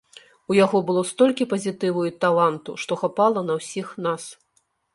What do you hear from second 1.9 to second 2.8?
і таланту,